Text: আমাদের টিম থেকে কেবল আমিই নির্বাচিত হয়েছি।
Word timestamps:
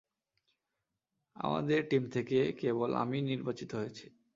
আমাদের 1.35 1.79
টিম 1.89 2.03
থেকে 2.15 2.37
কেবল 2.61 2.89
আমিই 3.01 3.27
নির্বাচিত 3.31 3.69
হয়েছি। 3.79 4.05